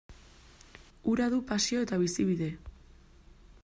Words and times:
Hura 1.11 1.27
du 1.35 1.41
pasio 1.53 1.85
eta 1.87 2.01
bizibide. 2.07 2.53